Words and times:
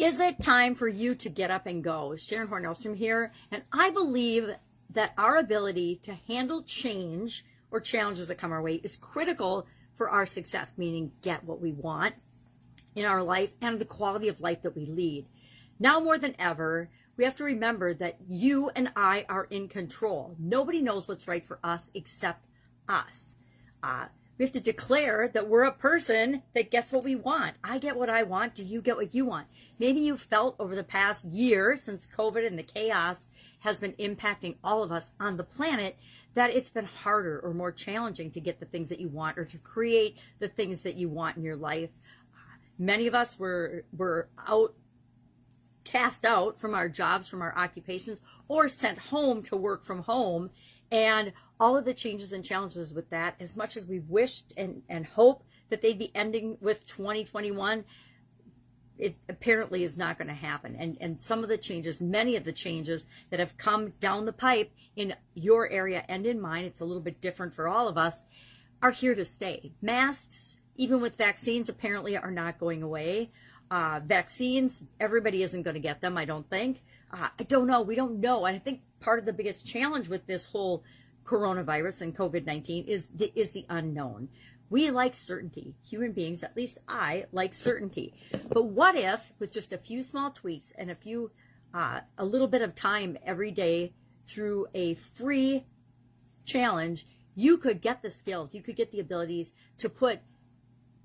Is 0.00 0.18
it 0.18 0.40
time 0.40 0.76
for 0.76 0.88
you 0.88 1.14
to 1.16 1.28
get 1.28 1.50
up 1.50 1.66
and 1.66 1.84
go? 1.84 2.16
Sharon 2.16 2.48
Hornelstrom 2.48 2.96
here, 2.96 3.32
and 3.50 3.62
I 3.70 3.90
believe 3.90 4.48
that 4.88 5.12
our 5.18 5.36
ability 5.36 5.96
to 6.04 6.14
handle 6.26 6.62
change 6.62 7.44
or 7.70 7.80
challenges 7.80 8.28
that 8.28 8.38
come 8.38 8.50
our 8.50 8.62
way 8.62 8.76
is 8.76 8.96
critical 8.96 9.66
for 9.96 10.08
our 10.08 10.24
success, 10.24 10.72
meaning 10.78 11.12
get 11.20 11.44
what 11.44 11.60
we 11.60 11.72
want 11.72 12.14
in 12.94 13.04
our 13.04 13.22
life 13.22 13.50
and 13.60 13.78
the 13.78 13.84
quality 13.84 14.28
of 14.28 14.40
life 14.40 14.62
that 14.62 14.74
we 14.74 14.86
lead. 14.86 15.26
Now 15.78 16.00
more 16.00 16.16
than 16.16 16.34
ever, 16.38 16.88
we 17.18 17.24
have 17.24 17.36
to 17.36 17.44
remember 17.44 17.92
that 17.92 18.16
you 18.26 18.70
and 18.70 18.90
I 18.96 19.26
are 19.28 19.44
in 19.50 19.68
control. 19.68 20.34
Nobody 20.38 20.80
knows 20.80 21.08
what's 21.08 21.28
right 21.28 21.44
for 21.44 21.58
us 21.62 21.90
except 21.92 22.46
us. 22.88 23.36
Uh, 23.82 24.06
we 24.40 24.46
have 24.46 24.52
to 24.52 24.60
declare 24.60 25.28
that 25.28 25.48
we're 25.50 25.64
a 25.64 25.70
person 25.70 26.42
that 26.54 26.70
gets 26.70 26.92
what 26.92 27.04
we 27.04 27.14
want. 27.14 27.56
I 27.62 27.76
get 27.76 27.98
what 27.98 28.08
I 28.08 28.22
want. 28.22 28.54
Do 28.54 28.64
you 28.64 28.80
get 28.80 28.96
what 28.96 29.14
you 29.14 29.26
want? 29.26 29.48
Maybe 29.78 30.00
you 30.00 30.16
felt 30.16 30.56
over 30.58 30.74
the 30.74 30.82
past 30.82 31.26
year 31.26 31.76
since 31.76 32.06
COVID 32.06 32.46
and 32.46 32.58
the 32.58 32.62
chaos 32.62 33.28
has 33.58 33.78
been 33.78 33.92
impacting 33.98 34.56
all 34.64 34.82
of 34.82 34.92
us 34.92 35.12
on 35.20 35.36
the 35.36 35.44
planet 35.44 35.98
that 36.32 36.48
it's 36.48 36.70
been 36.70 36.86
harder 36.86 37.38
or 37.40 37.52
more 37.52 37.70
challenging 37.70 38.30
to 38.30 38.40
get 38.40 38.60
the 38.60 38.64
things 38.64 38.88
that 38.88 38.98
you 38.98 39.08
want 39.08 39.36
or 39.36 39.44
to 39.44 39.58
create 39.58 40.16
the 40.38 40.48
things 40.48 40.80
that 40.84 40.96
you 40.96 41.10
want 41.10 41.36
in 41.36 41.42
your 41.42 41.56
life. 41.56 41.90
Many 42.78 43.06
of 43.08 43.14
us 43.14 43.38
were 43.38 43.84
were 43.94 44.30
out 44.48 44.72
cast 45.84 46.24
out 46.24 46.58
from 46.58 46.74
our 46.74 46.88
jobs, 46.88 47.28
from 47.28 47.42
our 47.42 47.56
occupations, 47.58 48.22
or 48.48 48.68
sent 48.68 48.98
home 48.98 49.42
to 49.42 49.56
work 49.56 49.84
from 49.84 50.02
home 50.02 50.48
and 50.90 51.32
all 51.58 51.76
of 51.76 51.84
the 51.84 51.94
changes 51.94 52.32
and 52.32 52.44
challenges 52.44 52.92
with 52.92 53.10
that, 53.10 53.36
as 53.40 53.56
much 53.56 53.76
as 53.76 53.86
we 53.86 54.00
wished 54.00 54.52
and, 54.56 54.82
and 54.88 55.06
hope 55.06 55.44
that 55.68 55.82
they'd 55.82 55.98
be 55.98 56.10
ending 56.14 56.56
with 56.60 56.86
2021, 56.86 57.84
it 58.98 59.16
apparently 59.28 59.82
is 59.84 59.96
not 59.96 60.18
going 60.18 60.28
to 60.28 60.34
happen. 60.34 60.76
And, 60.76 60.98
and 61.00 61.20
some 61.20 61.42
of 61.42 61.48
the 61.48 61.56
changes, 61.56 62.00
many 62.00 62.36
of 62.36 62.44
the 62.44 62.52
changes 62.52 63.06
that 63.30 63.40
have 63.40 63.56
come 63.56 63.90
down 64.00 64.26
the 64.26 64.32
pipe 64.32 64.72
in 64.96 65.14
your 65.34 65.70
area 65.70 66.04
and 66.08 66.26
in 66.26 66.40
mine, 66.40 66.64
it's 66.64 66.80
a 66.80 66.84
little 66.84 67.02
bit 67.02 67.20
different 67.20 67.54
for 67.54 67.68
all 67.68 67.88
of 67.88 67.96
us, 67.96 68.22
are 68.82 68.90
here 68.90 69.14
to 69.14 69.24
stay. 69.24 69.72
Masks, 69.80 70.58
even 70.76 71.00
with 71.00 71.16
vaccines, 71.16 71.68
apparently 71.68 72.16
are 72.16 72.30
not 72.30 72.58
going 72.58 72.82
away. 72.82 73.30
Uh, 73.70 74.00
vaccines, 74.04 74.84
everybody 74.98 75.44
isn't 75.44 75.62
going 75.62 75.74
to 75.74 75.80
get 75.80 76.00
them, 76.00 76.18
I 76.18 76.24
don't 76.24 76.48
think. 76.50 76.82
Uh, 77.12 77.28
I 77.38 77.44
don't 77.44 77.68
know. 77.68 77.82
We 77.82 77.94
don't 77.94 78.18
know. 78.18 78.44
And 78.46 78.56
I 78.56 78.58
think 78.58 78.80
part 78.98 79.18
of 79.20 79.24
the 79.24 79.32
biggest 79.32 79.64
challenge 79.64 80.08
with 80.08 80.26
this 80.26 80.46
whole 80.46 80.82
coronavirus 81.24 82.02
and 82.02 82.16
COVID 82.16 82.46
19 82.46 82.86
is 82.86 83.08
the, 83.14 83.32
is 83.36 83.50
the 83.50 83.66
unknown. 83.68 84.28
We 84.70 84.90
like 84.90 85.14
certainty. 85.14 85.74
Human 85.88 86.12
beings, 86.12 86.42
at 86.42 86.56
least 86.56 86.78
I, 86.88 87.26
like 87.32 87.54
certainty. 87.54 88.14
But 88.48 88.66
what 88.66 88.96
if, 88.96 89.32
with 89.38 89.52
just 89.52 89.72
a 89.72 89.78
few 89.78 90.02
small 90.02 90.30
tweaks 90.30 90.72
and 90.76 90.90
a 90.90 90.94
few, 90.94 91.30
uh, 91.74 92.00
a 92.18 92.24
little 92.24 92.48
bit 92.48 92.62
of 92.62 92.74
time 92.74 93.16
every 93.24 93.50
day 93.50 93.92
through 94.26 94.66
a 94.74 94.94
free 94.94 95.64
challenge, 96.44 97.06
you 97.34 97.58
could 97.58 97.80
get 97.80 98.02
the 98.02 98.10
skills, 98.10 98.54
you 98.54 98.62
could 98.62 98.76
get 98.76 98.90
the 98.92 99.00
abilities 99.00 99.52
to 99.78 99.88
put 99.88 100.20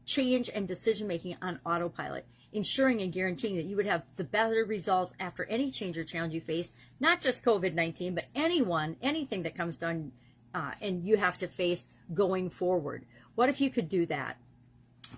change 0.06 0.50
and 0.54 0.68
decision 0.68 1.08
making 1.08 1.36
on 1.42 1.60
autopilot 1.66 2.28
ensuring 2.56 3.02
and 3.02 3.12
guaranteeing 3.12 3.58
that 3.58 3.66
you 3.66 3.76
would 3.76 3.86
have 3.86 4.04
the 4.16 4.24
better 4.24 4.66
results 4.66 5.14
after 5.20 5.44
any 5.46 5.70
change 5.70 5.98
or 5.98 6.04
challenge 6.04 6.34
you 6.34 6.42
face, 6.42 6.74
not 7.00 7.22
just 7.22 7.44
COVID 7.44 7.74
19, 7.74 8.16
but 8.16 8.28
anyone, 8.34 8.96
anything 9.02 9.44
that 9.44 9.56
comes 9.56 9.78
down 9.78 10.12
uh, 10.54 10.72
and 10.82 11.06
you 11.06 11.18
have 11.18 11.38
to 11.38 11.48
face 11.48 11.88
going 12.14 12.50
forward. 12.50 13.06
What 13.36 13.50
if 13.50 13.60
you 13.60 13.70
could 13.70 13.90
do 13.90 14.06
that? 14.06 14.38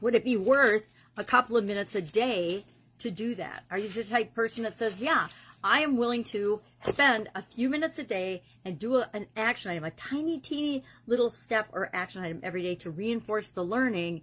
Would 0.02 0.16
it 0.16 0.26
be 0.26 0.36
worth 0.36 0.92
a 1.16 1.24
couple 1.24 1.56
of 1.56 1.64
minutes 1.64 1.96
a 1.96 2.02
day 2.02 2.66
to 3.00 3.12
do 3.12 3.36
that? 3.36 3.64
Are 3.70 3.78
you 3.78 3.88
the 3.88 4.04
type 4.04 4.34
person 4.34 4.64
that 4.64 4.80
says, 4.80 5.00
yeah, 5.00 5.28
I 5.64 5.82
am 5.82 5.96
willing 5.96 6.24
to 6.26 6.62
spend 6.80 7.30
a 7.36 7.44
few 7.44 7.70
minutes 7.70 8.00
a 8.00 8.04
day 8.04 8.42
and 8.66 8.80
do 8.80 8.98
a, 8.98 9.10
an 9.14 9.28
action 9.36 9.72
item, 9.72 9.84
a 9.84 9.92
tiny, 9.92 10.40
teeny 10.40 10.84
little 11.06 11.30
step 11.30 11.70
or 11.72 11.90
action 11.94 12.23
item 12.23 12.40
every 12.42 12.64
day 12.64 12.76
to 12.76 12.90
reinforce 12.90 13.52
the 13.52 13.64
learning 13.64 14.22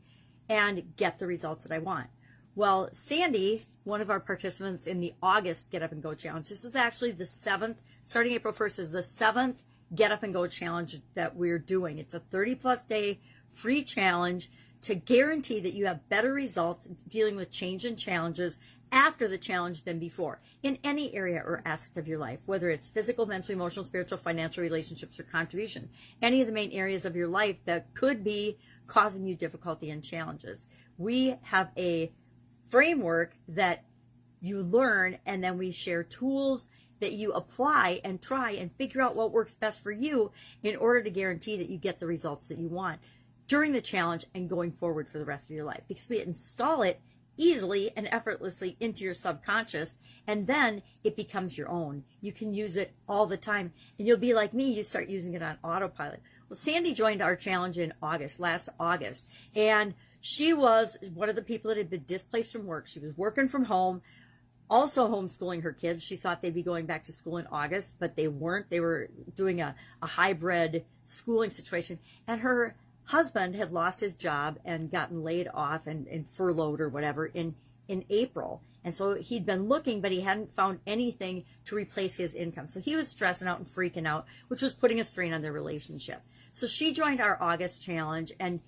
and 0.48 0.96
get 0.96 1.18
the 1.18 1.26
results 1.26 1.64
that 1.64 1.74
I 1.74 1.78
want? 1.78 2.08
Well, 2.56 2.88
Sandy, 2.92 3.62
one 3.82 4.00
of 4.00 4.10
our 4.10 4.20
participants 4.20 4.86
in 4.86 5.00
the 5.00 5.12
August 5.20 5.72
Get 5.72 5.82
Up 5.82 5.90
and 5.90 6.00
Go 6.00 6.14
Challenge, 6.14 6.48
this 6.48 6.64
is 6.64 6.76
actually 6.76 7.10
the 7.10 7.26
seventh, 7.26 7.82
starting 8.04 8.32
April 8.32 8.54
1st, 8.54 8.78
is 8.78 8.90
the 8.92 9.02
seventh 9.02 9.64
Get 9.92 10.12
Up 10.12 10.22
and 10.22 10.32
Go 10.32 10.46
Challenge 10.46 11.00
that 11.14 11.34
we're 11.34 11.58
doing. 11.58 11.98
It's 11.98 12.14
a 12.14 12.20
30 12.20 12.54
plus 12.54 12.84
day 12.84 13.18
free 13.50 13.82
challenge 13.82 14.50
to 14.82 14.94
guarantee 14.94 15.58
that 15.60 15.74
you 15.74 15.86
have 15.86 16.08
better 16.08 16.32
results 16.32 16.86
dealing 17.08 17.34
with 17.34 17.50
change 17.50 17.84
and 17.86 17.98
challenges 17.98 18.60
after 18.92 19.26
the 19.26 19.38
challenge 19.38 19.82
than 19.82 19.98
before 19.98 20.40
in 20.62 20.78
any 20.84 21.12
area 21.12 21.42
or 21.44 21.60
aspect 21.64 21.96
of 21.96 22.06
your 22.06 22.18
life, 22.18 22.38
whether 22.46 22.70
it's 22.70 22.88
physical, 22.88 23.26
mental, 23.26 23.52
emotional, 23.52 23.84
spiritual, 23.84 24.18
financial, 24.18 24.62
relationships, 24.62 25.18
or 25.18 25.24
contribution. 25.24 25.88
Any 26.22 26.40
of 26.40 26.46
the 26.46 26.52
main 26.52 26.70
areas 26.70 27.04
of 27.04 27.16
your 27.16 27.26
life 27.26 27.56
that 27.64 27.92
could 27.94 28.22
be 28.22 28.58
causing 28.86 29.26
you 29.26 29.34
difficulty 29.34 29.90
and 29.90 30.04
challenges. 30.04 30.68
We 30.98 31.34
have 31.42 31.70
a 31.76 32.12
framework 32.74 33.36
that 33.46 33.84
you 34.40 34.60
learn 34.60 35.16
and 35.26 35.44
then 35.44 35.56
we 35.56 35.70
share 35.70 36.02
tools 36.02 36.68
that 36.98 37.12
you 37.12 37.32
apply 37.32 38.00
and 38.02 38.20
try 38.20 38.50
and 38.50 38.74
figure 38.74 39.00
out 39.00 39.14
what 39.14 39.30
works 39.30 39.54
best 39.54 39.80
for 39.80 39.92
you 39.92 40.32
in 40.64 40.74
order 40.74 41.00
to 41.00 41.08
guarantee 41.08 41.56
that 41.56 41.70
you 41.70 41.78
get 41.78 42.00
the 42.00 42.06
results 42.06 42.48
that 42.48 42.58
you 42.58 42.68
want 42.68 42.98
during 43.46 43.72
the 43.72 43.80
challenge 43.80 44.24
and 44.34 44.48
going 44.50 44.72
forward 44.72 45.08
for 45.08 45.18
the 45.18 45.24
rest 45.24 45.44
of 45.44 45.54
your 45.54 45.64
life. 45.64 45.82
Because 45.86 46.08
we 46.08 46.20
install 46.20 46.82
it 46.82 47.00
easily 47.36 47.92
and 47.96 48.08
effortlessly 48.10 48.76
into 48.80 49.04
your 49.04 49.14
subconscious 49.14 49.96
and 50.26 50.44
then 50.44 50.82
it 51.04 51.14
becomes 51.14 51.56
your 51.56 51.68
own. 51.68 52.02
You 52.22 52.32
can 52.32 52.52
use 52.52 52.74
it 52.74 52.92
all 53.08 53.26
the 53.26 53.36
time. 53.36 53.72
And 54.00 54.08
you'll 54.08 54.18
be 54.18 54.34
like 54.34 54.52
me 54.52 54.72
you 54.72 54.82
start 54.82 55.08
using 55.08 55.34
it 55.34 55.44
on 55.44 55.58
autopilot. 55.62 56.20
Well 56.48 56.56
sandy 56.56 56.92
joined 56.92 57.22
our 57.22 57.36
challenge 57.36 57.78
in 57.78 57.94
august 58.02 58.40
last 58.40 58.68
august. 58.80 59.28
And 59.54 59.94
she 60.26 60.54
was 60.54 60.96
one 61.12 61.28
of 61.28 61.36
the 61.36 61.42
people 61.42 61.68
that 61.68 61.76
had 61.76 61.90
been 61.90 62.04
displaced 62.06 62.50
from 62.50 62.64
work. 62.64 62.88
She 62.88 62.98
was 62.98 63.14
working 63.14 63.46
from 63.46 63.62
home, 63.62 64.00
also 64.70 65.06
homeschooling 65.06 65.62
her 65.62 65.72
kids. 65.72 66.02
She 66.02 66.16
thought 66.16 66.40
they'd 66.40 66.54
be 66.54 66.62
going 66.62 66.86
back 66.86 67.04
to 67.04 67.12
school 67.12 67.36
in 67.36 67.46
August, 67.48 67.96
but 68.00 68.16
they 68.16 68.28
weren't. 68.28 68.70
They 68.70 68.80
were 68.80 69.10
doing 69.36 69.60
a, 69.60 69.74
a 70.00 70.06
hybrid 70.06 70.86
schooling 71.04 71.50
situation. 71.50 71.98
And 72.26 72.40
her 72.40 72.74
husband 73.04 73.54
had 73.54 73.70
lost 73.70 74.00
his 74.00 74.14
job 74.14 74.58
and 74.64 74.90
gotten 74.90 75.22
laid 75.22 75.46
off 75.52 75.86
and, 75.86 76.06
and 76.06 76.26
furloughed 76.26 76.80
or 76.80 76.88
whatever 76.88 77.26
in, 77.26 77.54
in 77.88 78.02
April. 78.08 78.62
And 78.82 78.94
so 78.94 79.16
he'd 79.16 79.44
been 79.44 79.68
looking, 79.68 80.00
but 80.00 80.10
he 80.10 80.22
hadn't 80.22 80.54
found 80.54 80.80
anything 80.86 81.44
to 81.66 81.76
replace 81.76 82.16
his 82.16 82.32
income. 82.32 82.66
So 82.66 82.80
he 82.80 82.96
was 82.96 83.08
stressing 83.08 83.46
out 83.46 83.58
and 83.58 83.68
freaking 83.68 84.06
out, 84.06 84.24
which 84.48 84.62
was 84.62 84.72
putting 84.72 85.00
a 85.00 85.04
strain 85.04 85.34
on 85.34 85.42
their 85.42 85.52
relationship. 85.52 86.22
So 86.52 86.66
she 86.66 86.94
joined 86.94 87.20
our 87.20 87.36
August 87.42 87.82
challenge 87.82 88.32
and 88.40 88.60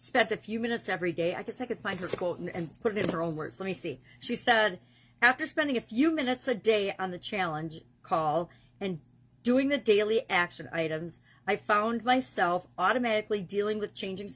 spent 0.00 0.32
a 0.32 0.36
few 0.36 0.58
minutes 0.58 0.88
every 0.88 1.12
day. 1.12 1.34
I 1.34 1.42
guess 1.42 1.60
I 1.60 1.66
could 1.66 1.78
find 1.78 2.00
her 2.00 2.08
quote 2.08 2.38
and, 2.38 2.48
and 2.48 2.80
put 2.80 2.96
it 2.96 3.04
in 3.04 3.12
her 3.12 3.22
own 3.22 3.36
words. 3.36 3.60
Let 3.60 3.66
me 3.66 3.74
see. 3.74 4.00
She 4.18 4.34
said, 4.34 4.80
after 5.20 5.46
spending 5.46 5.76
a 5.76 5.82
few 5.82 6.10
minutes 6.10 6.48
a 6.48 6.54
day 6.54 6.94
on 6.98 7.10
the 7.10 7.18
challenge 7.18 7.82
call 8.02 8.50
and 8.80 8.98
doing 9.42 9.68
the 9.68 9.76
daily 9.76 10.22
action 10.30 10.70
items, 10.72 11.18
I 11.46 11.56
found 11.56 12.02
myself 12.02 12.66
automatically 12.78 13.42
dealing 13.42 13.78
with 13.78 13.94
changing 13.94 14.30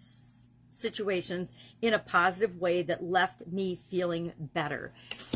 situations 0.75 1.53
in 1.83 1.95
a 1.95 1.99
positive 1.99 2.57
way 2.57 2.83
that 2.83 3.03
left 3.03 3.47
me 3.47 3.77
feeling 3.77 4.33
better. 4.39 4.93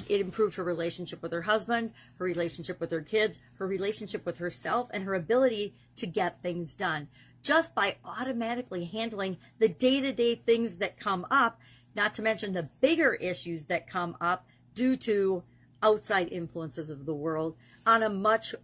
It 0.08 0.20
improved 0.20 0.56
her 0.56 0.64
relationship 0.64 1.22
with 1.22 1.32
her 1.32 1.42
husband, 1.42 1.92
her 2.18 2.24
relationship 2.24 2.80
with 2.80 2.90
her 2.90 3.02
kids, 3.02 3.38
her 3.58 3.66
relationship 3.66 4.26
with 4.26 4.38
herself, 4.38 4.88
and 4.92 5.04
her 5.04 5.14
ability 5.14 5.74
to 5.96 6.06
get 6.06 6.42
things 6.42 6.74
done 6.74 7.08
just 7.42 7.74
by 7.74 7.96
automatically 8.04 8.84
handling 8.84 9.36
the 9.58 9.68
day 9.68 10.00
to 10.00 10.12
day 10.12 10.34
things 10.34 10.76
that 10.78 10.98
come 10.98 11.26
up, 11.30 11.60
not 11.94 12.14
to 12.14 12.22
mention 12.22 12.52
the 12.52 12.68
bigger 12.80 13.14
issues 13.14 13.66
that 13.66 13.86
come 13.86 14.16
up 14.20 14.46
due 14.74 14.96
to 14.96 15.42
outside 15.82 16.28
influences 16.32 16.90
of 16.90 17.06
the 17.06 17.14
world 17.14 17.56
on 17.86 18.02
a 18.02 18.08
much 18.08 18.54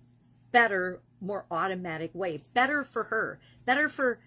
better, 0.53 1.01
more 1.21 1.47
automatic 1.51 2.11
way. 2.15 2.39
Better 2.53 2.85
for 2.85 3.05
her. 3.05 3.41
Better 3.65 3.89
for 3.89 4.21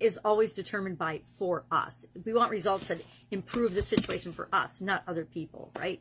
is 0.00 0.18
always 0.24 0.52
determined 0.54 0.98
by 0.98 1.20
for 1.38 1.64
us. 1.70 2.04
We 2.24 2.32
want 2.32 2.50
results 2.50 2.88
that 2.88 2.98
improve 3.30 3.74
the 3.74 3.82
situation 3.82 4.32
for 4.32 4.48
us, 4.52 4.80
not 4.80 5.02
other 5.06 5.24
people, 5.24 5.70
right? 5.78 6.00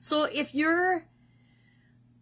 So 0.00 0.24
if 0.24 0.54
you're 0.54 1.04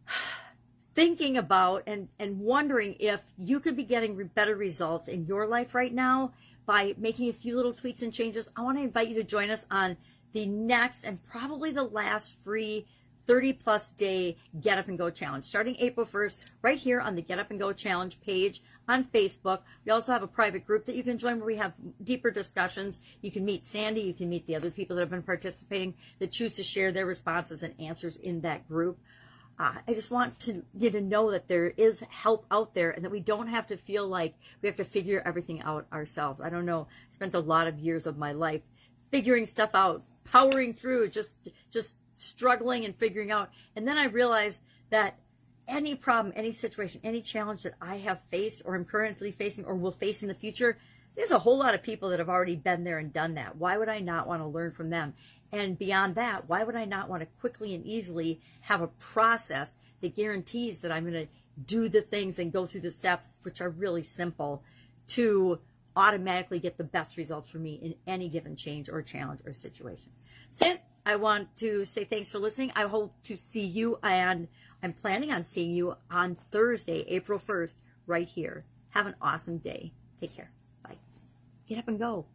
thinking 0.95 1.39
about 1.39 1.85
and, 1.87 2.09
and 2.19 2.39
wondering 2.39 2.97
if 3.01 3.23
you 3.39 3.61
could 3.61 3.77
be 3.77 3.85
getting 3.85 4.23
better 4.35 4.57
results 4.57 5.09
in 5.09 5.25
your 5.27 5.47
life 5.47 5.75
right 5.75 5.95
now 5.95 6.33
by 6.67 6.95
making 6.99 7.31
a 7.31 7.33
few 7.33 7.57
little 7.57 7.73
tweaks 7.73 8.03
and 8.03 8.13
changes, 8.13 8.49
I 8.57 8.63
want 8.63 8.79
to 8.79 8.85
invite 8.85 9.09
you 9.09 9.15
to 9.15 9.25
join 9.25 9.51
us 9.51 9.67
on 9.71 9.97
the 10.33 10.47
next 10.47 11.05
and 11.05 11.23
probably 11.23 11.71
the 11.71 11.85
last 11.85 12.35
free 12.43 12.87
30 13.27 13.53
plus 13.55 13.93
day 13.93 14.37
Get 14.61 14.79
Up 14.79 14.89
and 14.89 14.99
Go 14.99 15.11
challenge 15.11 15.45
starting 15.45 15.77
April 15.79 16.07
1st, 16.07 16.53
right 16.63 16.79
here 16.79 17.01
on 17.01 17.15
the 17.15 17.23
Get 17.23 17.39
Up 17.39 17.51
and 17.51 17.59
Go 17.59 17.73
challenge 17.73 18.21
page 18.21 18.63
on 18.89 19.05
Facebook. 19.05 19.61
We 19.85 19.93
also 19.93 20.13
have 20.13 20.23
a 20.23 20.29
private 20.29 20.67
group 20.67 20.87
that 20.87 20.97
you 20.97 21.03
can 21.03 21.19
join 21.19 21.39
where 21.39 21.47
we 21.47 21.57
have 21.57 21.73
deeper 22.03 22.31
discussions. 22.31 22.99
You 23.21 23.31
can 23.31 23.45
meet 23.45 23.65
Sandy, 23.65 24.03
you 24.03 24.15
can 24.15 24.29
meet 24.29 24.47
the 24.47 24.57
other 24.57 24.71
people 24.71 24.97
that 24.97 25.03
have 25.03 25.11
been 25.11 25.23
participating 25.23 25.95
that 26.19 26.33
choose 26.33 26.55
to 26.55 26.63
share 26.63 26.93
their 26.93 27.07
responses 27.07 27.63
and 27.63 27.75
answers 27.81 28.17
in 28.17 28.41
that 28.43 28.69
group. 28.69 28.99
Uh, 29.59 29.75
I 29.87 29.95
just 29.95 30.11
want 30.11 30.41
to 30.41 30.65
you 30.79 30.91
to 30.91 31.01
know 31.01 31.31
that 31.31 31.47
there 31.47 31.69
is 31.77 32.01
help 32.11 32.47
out 32.51 32.75
there 32.75 32.91
and 32.91 33.05
that 33.05 33.11
we 33.11 33.21
don't 33.21 33.49
have 33.49 33.67
to 33.67 33.77
feel 33.77 34.09
like 34.09 34.35
we 34.61 34.67
have 34.67 34.77
to 34.77 34.85
figure 34.85 35.23
everything 35.25 35.63
out 35.63 35.87
ourselves. 35.93 36.41
I 36.41 36.49
don't 36.49 36.65
know. 36.65 36.89
I 36.91 37.13
spent 37.13 37.35
a 37.35 37.41
lot 37.41 37.69
of 37.69 37.79
years 37.79 38.07
of 38.07 38.17
my 38.17 38.33
life 38.33 38.63
figuring 39.11 39.45
stuff 39.47 39.71
out, 39.75 40.03
powering 40.25 40.73
through, 40.73 41.11
just 41.11 41.37
just 41.71 41.97
struggling 42.23 42.85
and 42.85 42.95
figuring 42.95 43.31
out. 43.31 43.51
And 43.77 43.87
then 43.87 43.99
I 43.99 44.05
realized 44.05 44.63
that 44.91 45.19
any 45.69 45.95
problem, 45.95 46.33
any 46.37 46.53
situation, 46.53 47.01
any 47.05 47.23
challenge 47.23 47.63
that 47.63 47.75
I 47.81 47.97
have 47.97 48.21
faced 48.31 48.63
or 48.65 48.75
am 48.75 48.85
currently 48.85 49.33
facing 49.33 49.65
or 49.65 49.75
will 49.75 49.93
face 49.93 50.23
in 50.23 50.29
the 50.29 50.35
future, 50.35 50.77
there's 51.15 51.31
a 51.31 51.39
whole 51.39 51.59
lot 51.59 51.75
of 51.75 51.83
people 51.83 52.09
that 52.11 52.19
have 52.19 52.29
already 52.29 52.57
been 52.57 52.85
there 52.85 52.99
and 52.99 53.13
done 53.13 53.35
that. 53.35 53.57
Why 53.57 53.77
would 53.77 53.89
I 53.89 54.01
not 54.01 54.27
want 54.27 54.43
to 54.43 54.47
learn 54.47 54.73
from 54.73 54.91
them? 54.91 55.15
And 55.53 55.79
beyond 55.79 56.15
that, 56.15 56.49
why 56.49 56.65
would 56.65 56.77
I 56.77 56.87
not 56.87 57.11
want 57.11 57.21
to 57.23 57.29
quickly 57.41 57.75
and 57.75 57.85
easily 57.85 58.41
have 58.63 58.81
a 58.81 58.87
process 58.89 59.77
that 60.01 60.17
guarantees 60.17 60.81
that 60.81 60.91
I'm 60.91 61.05
going 61.05 61.27
to 61.27 61.29
do 61.67 61.89
the 61.89 62.01
things 62.01 62.39
and 62.39 62.51
go 62.51 62.65
through 62.65 62.81
the 62.81 62.91
steps, 62.91 63.39
which 63.43 63.61
are 63.61 63.69
really 63.69 64.03
simple, 64.03 64.65
to 65.09 65.61
automatically 65.95 66.59
get 66.59 66.79
the 66.79 66.85
best 66.85 67.19
results 67.19 67.51
for 67.51 67.59
me 67.59 67.75
in 67.75 67.95
any 68.07 68.31
given 68.31 68.57
change 68.57 68.89
or 68.89 69.03
challenge 69.03 69.41
or 69.45 69.53
situation. 69.53 70.11
So 70.51 70.77
I 71.05 71.17
want 71.17 71.55
to 71.57 71.85
say 71.85 72.05
thanks 72.05 72.31
for 72.31 72.39
listening. 72.39 72.73
I 72.77 72.83
hope 72.83 73.15
to 73.25 73.37
see 73.37 73.65
you 73.65 73.99
and 74.03 74.47
I'm 74.83 74.93
planning 74.93 75.33
on 75.33 75.45
seeing 75.45 75.71
you 75.71 75.97
on 76.11 76.35
Thursday, 76.35 77.05
April 77.09 77.39
1st, 77.39 77.75
right 78.07 78.29
here. 78.29 78.65
Have 78.91 79.07
an 79.07 79.15
awesome 79.21 79.59
day. 79.59 79.93
Take 80.21 80.35
care. 80.35 80.51
Bye. 80.85 80.99
Get 81.69 81.79
up 81.79 81.89
and 81.89 81.99
go. 81.99 82.27